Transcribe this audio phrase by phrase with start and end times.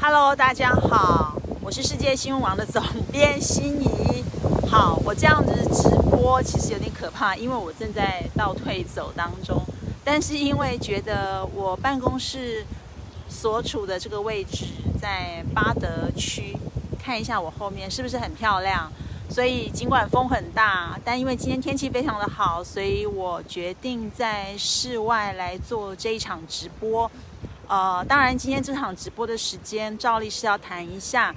[0.00, 4.24] Hello，大家好，我是世界新闻网的总编心怡。
[4.68, 9.62] 好，我这样子直播其实有点可怕，因为我正在倒退走当中。
[10.04, 12.64] 但是因为觉得我办公室
[13.28, 14.66] 所处的这个位置
[15.00, 16.56] 在巴德区，
[17.02, 18.92] 看一下我后面是不是很漂亮，
[19.30, 27.10] 所以尽管风很大，但因为今天天气非常的好，所以我决定在室外来做这一场直播。
[27.66, 31.34] 呃，当然，今天这场直播的时间，照例是要谈一下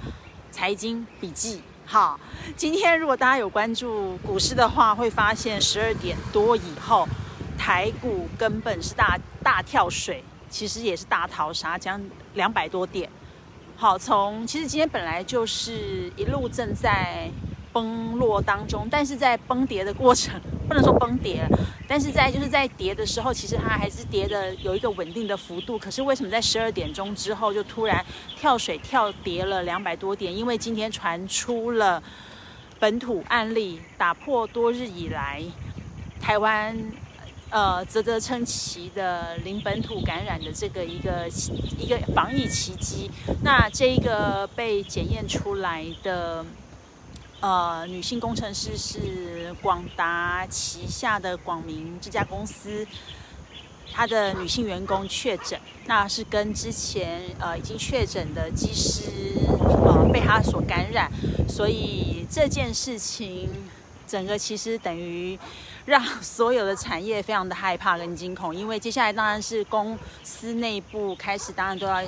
[0.50, 1.62] 财经笔记。
[1.86, 2.20] 好，
[2.56, 7.08] 今天如果大家有关注股市的话，会发现十二点多以后，
[7.56, 12.00] 台股根本是大大跳水，其实也是大逃杀，将
[12.34, 13.08] 两百多点。
[13.76, 17.30] 好，从其实今天本来就是一路正在。
[17.78, 20.34] 崩落当中，但是在崩跌的过程，
[20.66, 21.46] 不能说崩跌，
[21.86, 25.78] 但是在就是在跌的时候，其实它还是跌的有一个稳定的幅度。
[25.78, 28.04] 可是为什么在十二点钟之后就突然
[28.36, 30.36] 跳水跳跌了两百多点？
[30.36, 32.02] 因为今天传出了
[32.80, 35.40] 本土案例，打破多日以来
[36.20, 36.76] 台湾
[37.50, 41.28] 呃啧啧称奇的零本土感染的这个一个
[41.78, 43.08] 一个防疫奇迹。
[43.44, 46.44] 那这一个被检验出来的。
[47.40, 52.84] 呃，女性工程师是广达旗下的广明这家公司，
[53.92, 59.04] 她的女性员工确诊，那是跟之前呃已经确诊的技师
[59.84, 61.08] 呃被她所感染，
[61.48, 63.48] 所以这件事情
[64.04, 65.38] 整个其实等于
[65.84, 72.02] 让所有的产业非常的害怕跟惊恐，因为接下来当然是公司内部开始，当然都要。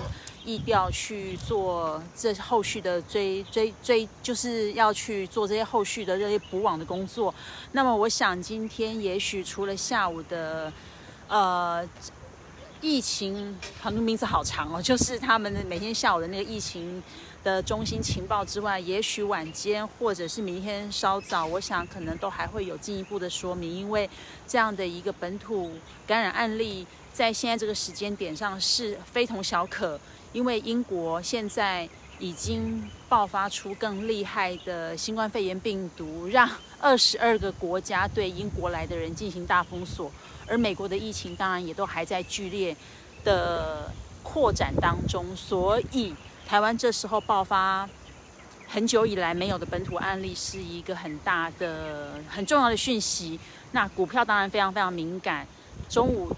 [0.45, 7.35] 意调去做这后续的追追追，就是要去做这些后续的这些补网的工作。
[7.73, 10.73] 那么，我想今天也许除了下午的
[11.29, 11.87] 呃
[12.81, 17.03] 疫情，很多名字好长哦，就是他们的每天下午的那个疫情
[17.45, 24.09] 的中心情报之外，也许晚间或者是明天稍早，我想可能都还会有进一步的说明，因为
[24.49, 25.71] 这样的一个本土
[26.07, 30.01] 感染案例，在现在这个时间点上是非同小可。
[30.33, 36.49] 因为英国现在已经爆发出更厉害的新冠肺炎病毒，让
[36.79, 40.11] 二十二个国家对英国来的人进行大封锁，
[40.47, 42.77] 而美国的疫情当然也都还在剧烈
[43.25, 43.91] 的
[44.23, 46.15] 扩展当中，所以
[46.47, 47.89] 台湾这时候爆发
[48.69, 53.41] 很久以来没有的本土案例，是一个很大的、很重要的讯息。
[53.73, 55.47] 那股票当然非常非常敏感，
[55.89, 56.31] 中午。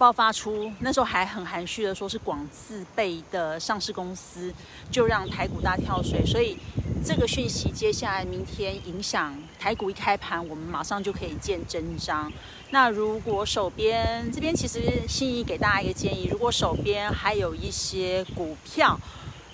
[0.00, 4.50] 爆发出那时候还很含蓄的说是广自备的上市公司，
[4.90, 6.56] 就让台股大跳水，所以
[7.04, 12.32] 这个讯息接下来明天影响台股一开盘，我们马上就可以见真章。
[12.70, 18.98] 那如果手边这边其实心仪给大家一个建议，如果手边还有一些股票，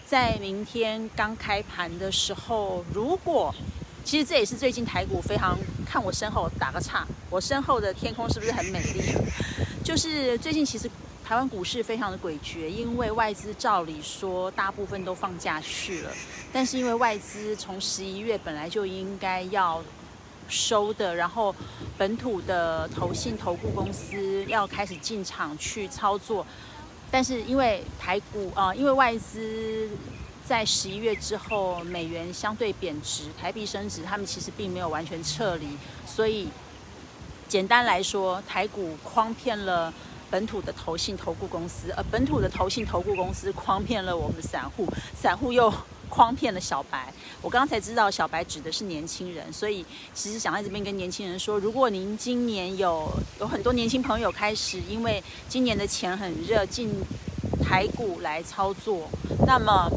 [0.06, 3.52] 在明天刚开盘的时候，如果
[4.04, 9.02] 其实这也是最近台股非常看我身后打个岔，我身后的天空是不是很美丽？
[9.86, 10.91] 就是最近其实
[11.24, 16.10] 台湾股市非常的诡谲，因为外资照理说大部分都放假去了，
[16.52, 19.80] 但是因为外资从十一月本来就应该要
[20.48, 21.54] 收的，然后
[21.96, 26.44] 本土的投信投顾公司要开始进场去操作，
[27.08, 29.88] 但是因为台股啊，因为外资
[30.44, 35.69] 在十一月之后美元相对贬值，台币升值，他们其实并没有完全撤离，
[36.04, 36.48] 所以。
[37.48, 39.92] 简单来说，台股诓骗了
[40.30, 45.72] 本土的投信投顾公司，而本土的投信投顾公司诓骗了我们散户，散户又
[46.10, 47.12] 诓骗了小白。
[47.40, 53.08] 我刚才知道，小白指的是年轻人，所以其实想在这边跟年轻人说，如果您今年有
[53.38, 56.90] 有很多年轻朋友开始因为今年的钱很热进
[57.62, 59.08] 台股来操作，
[59.46, 59.88] 那么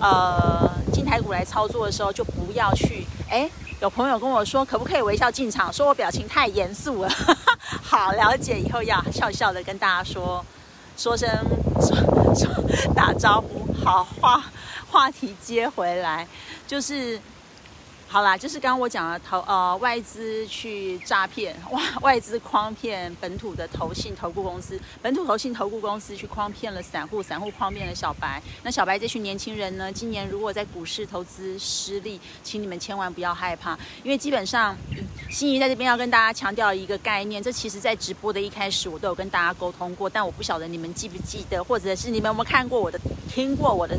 [0.00, 3.50] 呃进台股来操作的时候，就不要去哎。
[3.86, 5.72] 有朋友跟我说，可不可以微笑进场？
[5.72, 7.08] 说我表情太严肃了。
[7.80, 10.44] 好，了解以后要笑笑的跟大家说，
[10.96, 11.28] 说声
[11.80, 11.96] 说
[12.34, 13.72] 说打招呼。
[13.84, 14.42] 好，话
[14.90, 16.26] 话题接回来，
[16.66, 17.20] 就是。
[18.16, 28.42] 好啦，就是刚刚我讲的投呃外资去诈骗，哇， 外资诓骗本土的投信投顾公司，本土投信投顾公司去诓骗了散户，散户诓骗了小白。
[28.62, 34.74] 那小白这群年轻人呢，今年如果在股市投资失利，请你们千万不要害怕，因为基本上
[35.28, 42.98] 心仪在这边要跟大家强调一个概念，这其实在直播的一开始我都有跟大家沟通过，但我不晓得你们记不记得，或者是你们有没有看过我的、
[43.28, 43.94] 听过我的。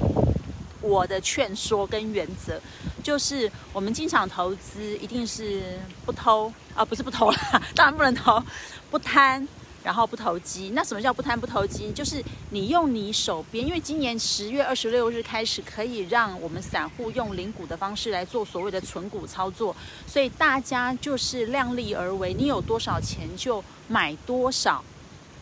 [0.79, 2.61] 我的劝说跟原则，
[3.07, 8.44] 就是我们进场投资一定是不偷啊，不是不偷啦， 当然不能偷，
[8.92, 9.48] 不贪，
[9.81, 10.71] 然后不投机。
[10.74, 11.89] 那什么叫不贪不投机？
[11.94, 19.74] 就是你用你手边，因为今年十月二十六日开始可以让我们散户用零股的方式来做所谓的存股操作，
[20.06, 24.83] 所以大家就是量力而为，你有多少钱就买多少。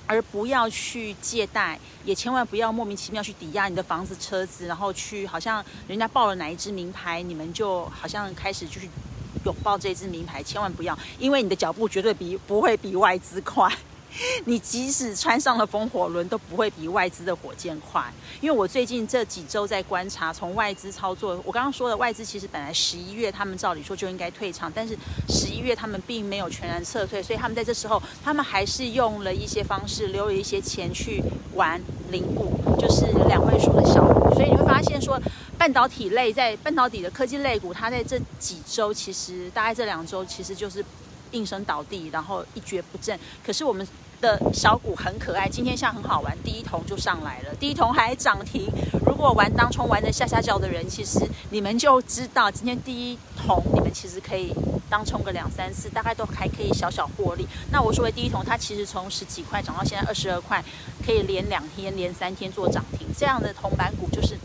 [0.07, 8.87] 而不要去借贷，也千万不要莫名其妙去抵押你的房子、车子，然后去好像人家报了哪一支名牌，你们就好像开始就是
[9.43, 13.71] 拥抱这支名牌，千万不要，因为你的脚步绝对比不会比外资快。
[14.45, 18.03] 你即使穿上了风火轮，都不会比外资的火箭快。
[18.39, 24.97] 因为我最近这几周在观察，从外资操作，我刚刚说的外资其实本来十一月他们照理说就应该退场，但是
[25.27, 31.21] 十一月他们并没有全然撤退，所以他们在这时候，他们还是用了一些方式，留了一些钱去
[31.53, 34.33] 玩零股，就是两位数的小股。
[34.33, 35.19] 所以你会发现说，
[35.57, 40.83] 半导体类在半导体的科技类股，它在这几周其实大概这两周其实就是
[41.31, 43.19] 应声倒地，然后一蹶不振。
[43.45, 43.85] 可是我们。
[44.21, 48.67] 的小股很可爱，今天像很好玩，第一桶就上来了，第一桶还涨停。
[49.05, 51.19] 如果玩当冲玩的下下脚的人，其实
[51.51, 54.53] 你们就知道，今天第一桶你们其实可以
[54.89, 57.47] 当冲个两三次，大概都还可以小小获利。
[57.71, 60.63] 那我说的第一桶，它其实从十几块涨到现在二十二块，
[61.05, 64.37] 可以连两天、连三天做涨停，这样的铜板股就是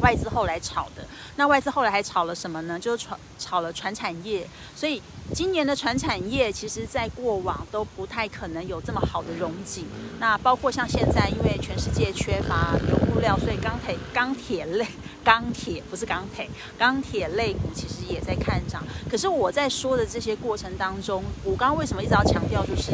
[0.00, 1.04] 外资后来炒的。
[1.36, 2.78] 那外资后来还炒了什么呢？
[2.78, 5.02] 就是炒炒了船产业，所以。
[5.32, 9.86] 今年的船产业，其实在过往都不太可能有这么好的容景。
[10.18, 14.84] 那包括像现在，因为全世界缺乏原物料，所以钢铁、钢铁类、
[15.22, 18.82] 钢铁不是钢铁，钢铁类股其实也在看涨。
[19.08, 22.90] 可是我在说的这些过程当中，我刚刚为什么一直要强调，就是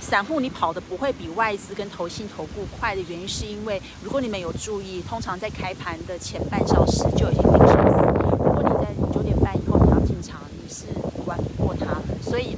[0.00, 8.06] 散户你跑的不会比外资跟投信投顾快的原因，是因为如果你们有注意，通常在开盘的前半小时就已经定生死。
[8.32, 10.86] 如果你在九点半以后你要进场，你是。
[11.26, 12.56] 玩不过他，所以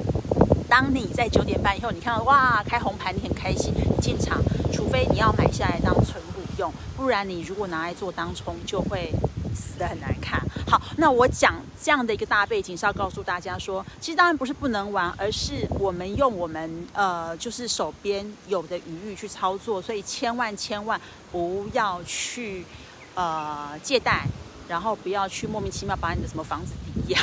[0.80, 4.40] 当你在九点半以后，你看到哇开红盘，你很开心，你进场，
[4.72, 9.12] 除非你要买下来当存股用，不然你如果拿来做当冲，就会
[9.54, 10.40] 死得很难看。
[10.66, 20.98] 好，那我讲这样的一个大背景是要告诉大家说，其实当然不是不能玩，而是我们用我们呃就是手边有的余裕去操作，所以千万千万
[21.30, 22.64] 不要去
[23.14, 24.26] 呃借贷。
[24.70, 27.20] 然后不要去莫名其妙把你的什么房子抵押，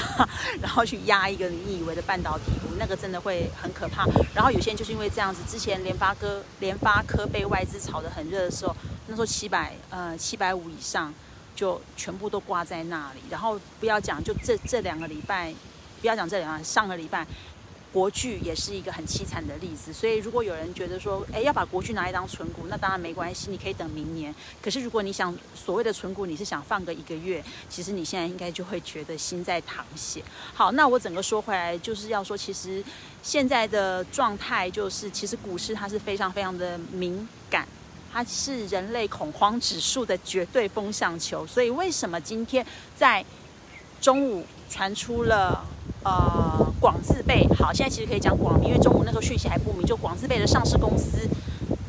[0.62, 4.06] 然后去压一个你以为的半导体股，那个真的会很可怕。
[4.36, 8.76] 然后有些人就是因为这样子，之前联发科联发科被外资炒得很热的时候，
[9.08, 11.14] 那时候七百呃七百五以上
[11.56, 13.22] 就全部都挂在那里。
[13.30, 15.56] 然后不要讲就这这两个礼拜，
[16.02, 17.26] 不要讲这两个上个礼拜。
[17.98, 24.34] 国巨也是一个很凄惨的例子，所以如果有人觉得说，哎，要把国巨拿来当存股，那当然没关系，你可以等明年。
[24.62, 30.24] 可是如果你想所谓的存股，你是想放个一个月，其实你现在应该就会觉得心在淌血。
[30.54, 32.84] 好，那我整个说回来，就是要说，其实
[33.24, 37.68] 现在的状态就是，其实股市它是非常非常的敏感，
[38.14, 41.48] 它是人类恐慌指数的绝对风向球。
[41.48, 42.64] 所以为什么今天
[42.96, 43.26] 在
[44.00, 45.66] 中午传出了？
[46.04, 49.86] 呃，广字辈好，现在其实可以讲广明，因为中午那时候讯息还不明。
[49.86, 51.28] 就广字辈的上市公司，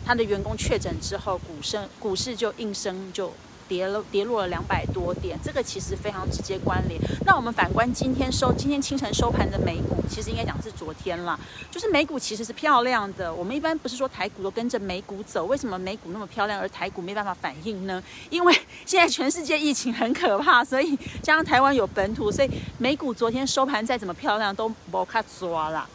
[0.04, 3.32] 他的员工确诊之后，股升股市就应声就。
[3.68, 7.00] 跌了，跌落了两百多点，这个其实非常直接关联。
[7.26, 11.38] 那我们反观今天收，今天清晨收盘的美股，其实应该讲是昨天了，
[11.70, 13.32] 就是美股其实是漂亮的。
[13.32, 18.02] 我们一般不是说台股都跟着美股走，为什么美股那么漂亮，而台股没办法反应呢？
[18.30, 18.54] 因为
[18.86, 25.86] 现在全世界疫情很可怕，所以加上台湾有本土，所以美股昨天收盘再怎么漂亮都不卡抓了。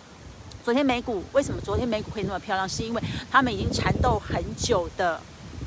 [0.63, 2.69] 昨天美股为什么昨天美股可以那么漂亮？
[2.69, 5.19] 是因为他们已经缠斗很久的。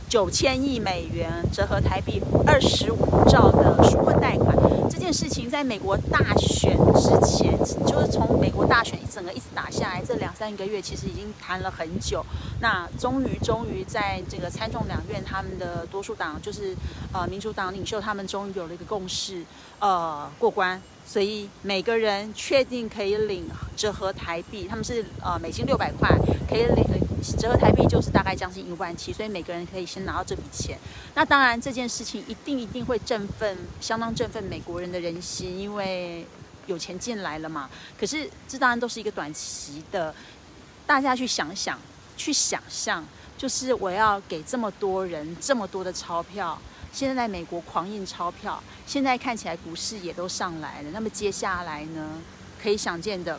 [0.09, 4.57] 九千亿美元折合台币二十五兆的纾困贷款
[4.89, 12.25] 这件事情，在美国大选之前，就是从美国大选一整个一直打下来，这两三个月其实已经谈了很久。
[12.61, 16.75] 那终于，终于在这个参众两院，他们的多数党就是
[17.13, 19.43] 呃民主党领袖，他们终于有了一个共识，
[19.81, 20.81] 呃过关。
[21.05, 26.09] 所以每个人确定可以领折合台币，他们是呃美金六百块，
[26.49, 26.85] 可以领
[27.33, 30.78] 折合台币就是大概将近一万七，所以每个人可以先拿到这笔钱。
[31.14, 36.26] 那当然这件事情一定一定会振奋，相当振奋美国人的人心，因为
[36.66, 37.71] 有钱进来了嘛。
[37.99, 40.14] 可是这当然都是一个短期的，
[40.87, 41.78] 大家去想想，
[42.16, 43.04] 去想象，
[43.38, 46.59] 就是我要给这么多人这么多的钞票。
[46.92, 50.90] 现在在美国狂印钞票，现在看起来股市也都上来了。
[50.92, 52.21] 那么接下来呢？
[52.62, 53.38] 可以想见的，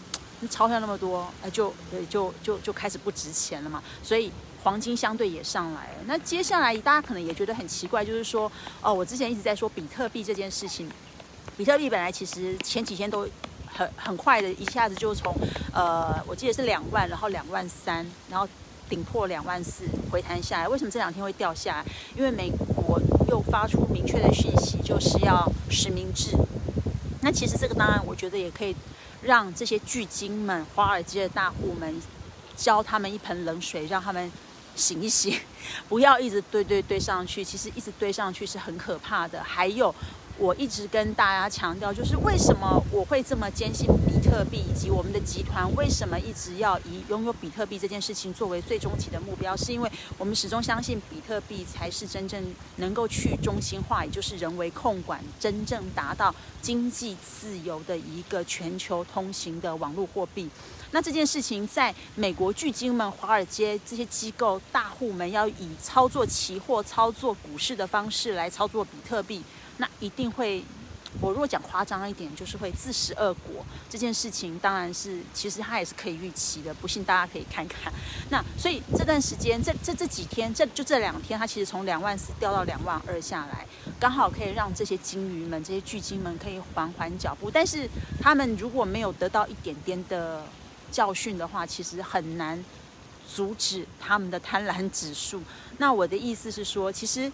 [0.49, 3.81] 钞票那么多，呃，就呃就就就开始不值钱了嘛。
[4.03, 4.31] 所以
[4.63, 5.93] 黄金相对也上来了。
[6.05, 8.51] 那接下来大家可能也觉得很奇怪，就是说，
[8.81, 10.89] 哦，我之前一直在说比特币这件事情。
[11.55, 13.27] 比特币本来其实前几天都
[13.65, 15.33] 很很快的，一下子就从
[15.73, 18.47] 呃，我记得是两万，然后两万三，然后
[18.87, 20.67] 顶破两万四回弹下来。
[20.67, 21.85] 为什么这两天会掉下来？
[22.15, 26.37] 因为美国又发出明确的讯息，就是要实名制。
[27.21, 28.75] 那其实这个当然，我觉得也可以
[29.21, 32.01] 让这些巨鲸们、华尔街的大户们
[32.55, 34.31] 浇他们一盆冷水，让他们
[34.75, 35.39] 醒一醒，
[35.89, 37.43] 不要一直堆堆堆上去。
[37.43, 39.43] 其实一直堆上去是很可怕的。
[39.43, 39.93] 还有。
[40.39, 52.43] 我一直跟大家强调，就是为什么我会这么坚信比特币，以及我们的集团为什么一直要以拥有比特币这件事情作为最终极的目标，是因为我们始终相信比特币才是真正
[52.75, 60.47] 能够去中心化，也就是人为控管，真正达到经济自由的一个全球通行的网络货币。
[60.91, 69.43] 那这件事情，在美国巨鲸们、华尔街这些机构大户们要以操作期货、操作股市的方式来操作比特币。
[69.77, 70.63] 那一定会，
[71.21, 73.65] 我如果讲夸张一点，就是会自食恶果。
[73.89, 76.73] 这件事情当然是，其实它也是可以预期的。
[76.73, 77.91] 不信大家可以看看。
[78.29, 83.65] 那所以这段时间，这这这几天，这就这两天，它其实从两万四掉到两万二下来，
[83.99, 87.51] 刚好可以让这些鲸鱼们、这些巨鲸们可以缓缓脚步。
[87.51, 87.89] 但是
[88.21, 90.43] 他们如果没有得到一点点的
[90.91, 92.63] 教训的话，其实很难
[93.33, 95.41] 阻止他们的贪婪指数。
[95.79, 97.31] 那我的意思是说，其实。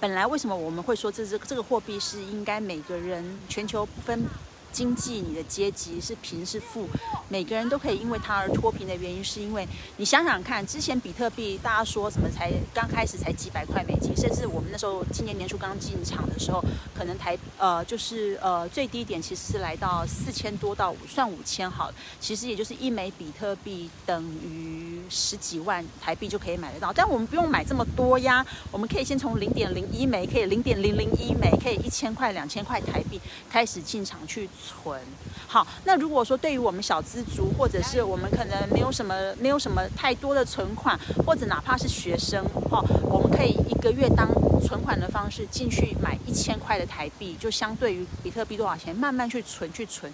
[0.00, 4.24] 本来为什么我们会说这是这个货币是应该每个人全球不分？
[4.72, 6.88] 经济，你的阶级是贫是富，
[7.28, 16.64] 每个人都可以因为它而脱贫的原因，是因为你想想看，之前比特币大家说什么才刚开始才几百块美金，甚至我们那时候今年年初刚进场的时候，
[17.02, 21.90] 可能台呃就是呃最低点其实是来到四千多到五算五千好，
[22.20, 34.48] 其实也就是一枚比特币等于十几万台币就可以买得到，但我们不用买这么多呀，我们可以先从零点零一枚，可以零点零零一枚，可以一千块两千块台币开始进场去。
[34.64, 35.00] 存
[35.48, 44.28] 好，那如果说对于我们小资族，或者是我们可能没有什么没有什么太多的存款，或者哪怕是学生哦，我们可以一个月当
[44.60, 50.12] 存款的方式进去买一千块的台币，就相对于比特币多少钱，慢慢去存去存。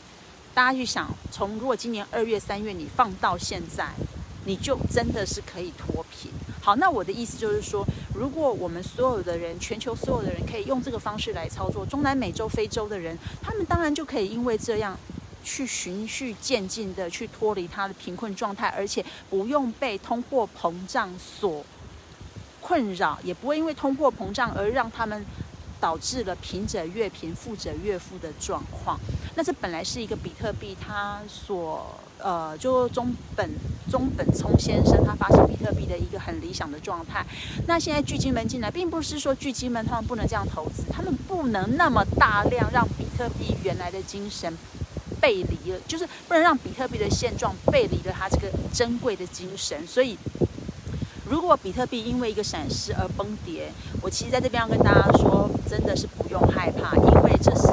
[0.54, 3.88] 大家去想，从如果今年二月三月你放到现在，
[4.44, 6.30] 你就真的是可以脱贫。
[6.62, 14.96] 好，那我的意思就是说，如果我们所有的人，全球所有的人可以用这个方式来操作，中南美洲、非洲的人，他们当然就可以因为这样
[15.42, 21.64] 去循序渐进的去脱离他的贫困状态，而且不用被通货膨胀所
[22.60, 25.24] 困扰，也不会因为通货膨胀而让他们
[25.80, 28.98] 导致了贫者越贫、富者越富的状况。
[29.36, 31.86] 那这本来是一个比特币，它所
[32.18, 33.48] 呃，就中本
[33.90, 37.24] 中本聪先生他发现比特币的一个很理想的状态。
[37.66, 44.52] 那现在巨金们进来，并不是说巨金们他们不能这样投资，他们不能那么大量让比特币原来的精神
[45.20, 49.86] 背离了，就是不能让比特币的现状背离了它这个珍贵的精神。
[49.86, 50.18] 所以，
[51.28, 53.70] 如果比特币因为一个闪失而崩跌，
[54.02, 57.66] 我其实在这边要跟大家说，真的是不用害怕，因为这是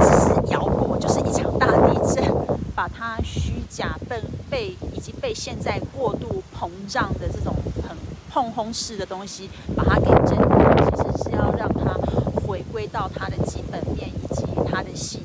[0.00, 2.24] 只是摇过，就是一场大地震。
[2.76, 4.20] 把它虚假被
[4.50, 7.54] 被以及被现在过度膨胀的这种
[7.88, 7.96] 很
[8.28, 11.94] 碰轰式的东西，把它给震掉，其实是要让它
[12.44, 15.20] 回归到它的基本面以及它的信。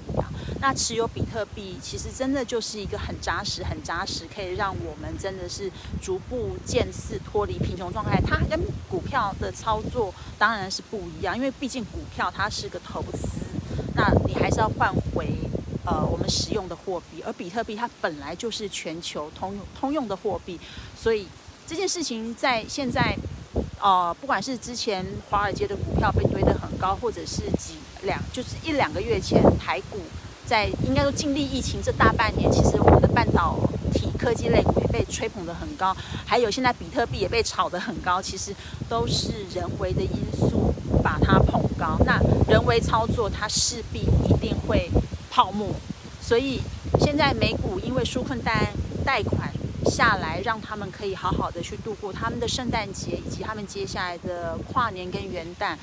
[0.62, 8.22] 那持有比特币，其实真的就是一个很扎实、很扎实，可以让我们真的是逐步渐次脱离贫穷状态。
[8.26, 13.28] 它跟股票的操作当然是不一样，因为毕竟股票它是个投资，
[13.96, 15.28] 那你还是要换回。
[15.86, 20.60] 呃，我们使用的货币，而比特币它本来就是全球通用通用的货币，
[20.96, 21.26] 所以
[21.66, 23.18] 这件事情在现在，
[23.82, 29.98] 呃，不管是之前华尔街的股票被堆得很高，或者是几两就是一两个月前台股
[30.50, 33.56] 在应该说经历疫情这大半年，其实我们的半导
[33.94, 38.56] 体科技类股也被吹捧得很高，还有现在比特币也被炒得很高，其实
[38.90, 41.98] 都是人为的因素把它捧高。
[42.06, 44.90] 那人为操作，它势必一定会。
[45.32, 45.70] 泡沫，
[46.20, 46.60] 所以
[47.00, 48.74] 现在美股因为纾困贷
[49.06, 49.50] 贷款
[49.86, 55.78] 下来，让他们可以好好的去度过他们的圣诞节以及他们接下来的跨年跟元旦。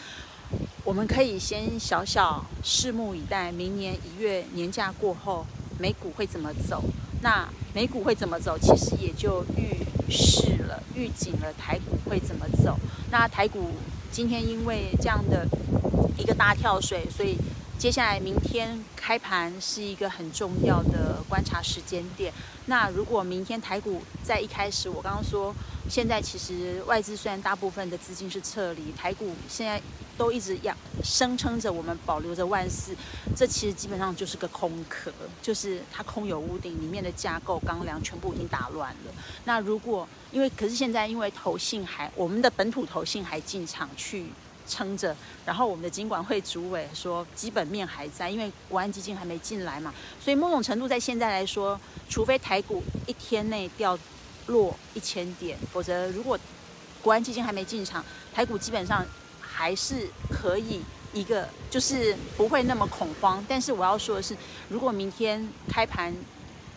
[0.86, 5.44] 我们可以先小小拭目以待，明年一月年假过后，
[5.80, 6.80] 美股会怎么走？
[7.22, 8.56] 那美股会怎么走？
[8.56, 9.76] 其实也就预
[10.08, 12.78] 示了、预警了台股会怎么走。
[13.10, 13.70] 那台股
[14.12, 15.44] 今天因为这样的
[16.16, 17.36] 一个大跳水，所以。
[17.78, 22.32] 接下来明天开盘是一个很重要的观察时间点。
[22.64, 25.54] 那如果明天台股在一开始，我刚刚说
[25.88, 29.80] 现在其实外资虽然大部分的资金是撤离，台股现在
[30.16, 32.96] 都一直要声称着我们保留着万四，
[33.36, 39.12] 这其实基本上就是个空壳，就是它空有屋顶，里面的架构钢梁全部已经打乱了。
[39.44, 44.24] 那如果因为可是现在因为投信还我们的本土投信还进场去。
[44.66, 53.98] 撑着，然后我们的金管会主委说基本面还在，因为国安基金还没进来嘛，所以某种程度在现在来说，除非台股一天内掉
[54.46, 56.38] 落一千点，否则如果
[57.02, 58.04] 国安基金还没进场，
[58.34, 59.04] 台股基本上
[59.40, 60.80] 还是可以
[61.12, 63.44] 一个就是不会那么恐慌。
[63.48, 64.36] 但是我要说的是，
[64.68, 66.14] 如果明天开盘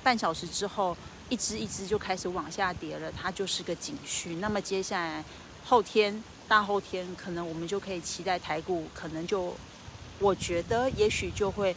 [0.03, 0.96] 半小时之后
[1.29, 4.39] 一只一只就开始往下跌了，它就是个警讯。
[4.39, 5.24] 那么接下来
[5.65, 6.24] 后天。
[6.50, 9.56] 大后天可能我们就可以期待台股，可能就
[10.18, 11.74] 我觉得也许就会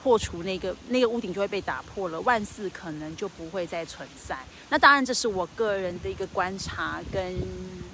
[0.00, 4.38] 破除那个那个屋顶就会被打破了，万四可能就不会再存在。
[4.70, 7.34] 那当然这是我个人的一个观察跟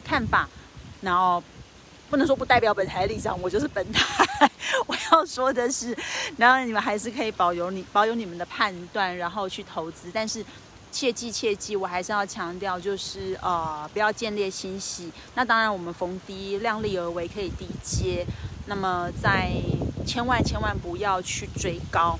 [0.04, 0.46] 看法，
[1.00, 1.42] 然后
[2.10, 4.26] 不能说不代表本台立场，我就是本台
[4.86, 5.96] 我要说的是，
[6.36, 10.44] 然后你们还是可以保有你保有你们的判断，然后去投资，但是。
[10.92, 15.10] 切记切记，我还是要强调，就是呃，不要见猎心喜。
[15.34, 18.26] 那当然，我们逢低量力而为，可以低接。
[18.66, 19.50] 那么，在
[20.06, 22.18] 千万千万不要去追高，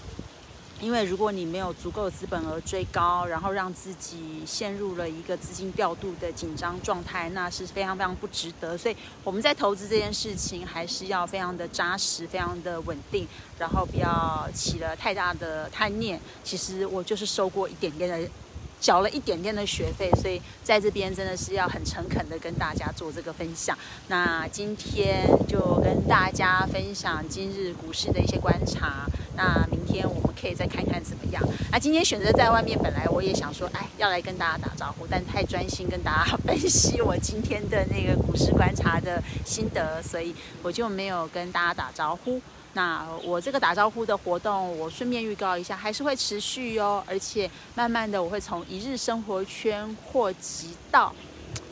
[0.81, 8.77] 因为如果你没有足够的资本额追高，然后让自己陷入了一个资金调度的紧张状态，那是非常非常不值得。
[8.77, 16.21] 所以我们在投资这件事情，还是要非常的扎实，非常的稳定，然后不要起了太大的贪念。
[16.43, 18.31] 其实我就是收过一点点的。
[18.81, 23.77] 缴了一点点的学费，所以在这边真的是要很诚恳的跟大家做这个分享。
[24.09, 29.07] 那今天就跟大家分享今日股市的一些观察。
[29.37, 31.43] 那明天我们可以再看看怎么样。
[31.71, 38.91] 那今天选择在外面，本来我也想说，哎，要来跟大家打招呼，但太专心跟大家分析我今天的那个股市观察。
[39.01, 42.39] 的心得，所以我就没有跟大家打招呼。
[42.73, 47.03] 那我这个打招呼的活动，我顺便预告一下，还是会持续哟。
[47.07, 51.13] 而且慢慢的，我会从一日生活圈扩及到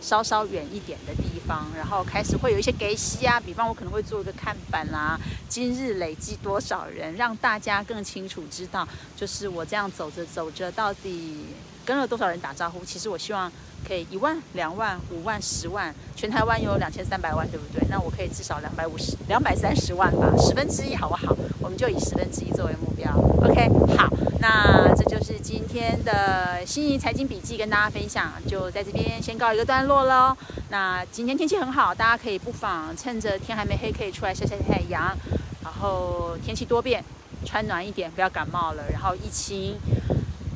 [0.00, 11.44] 稍稍远一点的地方，然后开始会有一些给息啊，比方我可能会做一个看板啦，今日累计多少人，让大家更清楚知道，就是我这样走着走着，到底
[11.88, 12.84] 跟了多少人打招呼。
[12.84, 13.50] 其实我希望。
[13.86, 17.80] 可以一万、两万、五万、十万，全台湾有两千三百万，对不对？
[17.88, 21.34] 那我可以至少两百五十、两百三十万吧，十分之一好不好？
[21.60, 23.08] 我们就以十分之一作为目标。
[23.40, 30.36] OK，好，那这就是今天的新仪财经笔记，跟大家分享，就在这边先告一个段落喽。
[30.70, 35.16] 那今天天气很好，大家可以不妨趁着天还没黑，可以出来晒晒太阳。
[35.62, 37.02] 然后天气多变，
[37.46, 38.82] 穿暖一点，不要感冒了。
[38.92, 39.78] 然后疫情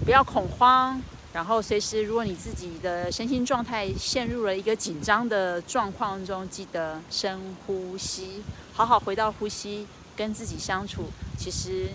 [0.04, 1.00] 不要恐慌。
[1.32, 8.42] 然后随时，如果你自己的身心状态陷入了一个紧张的状况中，记得深呼吸，
[8.74, 11.04] 好好回到呼吸，跟自己相处。
[11.38, 11.88] 其实，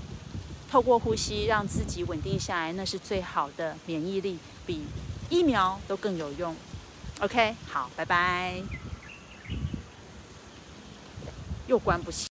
[0.71, 4.81] 透过呼吸让自己稳定下来，那是最好的免疫力，比
[5.29, 6.55] 疫苗都更有用。
[7.19, 8.61] OK，好，拜拜。
[11.67, 12.25] 又关不起。